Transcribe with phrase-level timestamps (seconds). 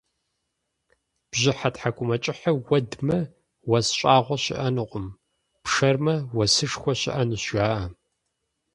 [1.29, 3.17] Бжьыхьэ тхьэкӏумэкӏыхьыр уэдмэ,
[3.69, 5.07] уэс щӏагъуэ щыӏэнукъым,
[5.63, 7.85] пшэрмэ, уэсышхуэ щыӏэнущ, жаӏэ.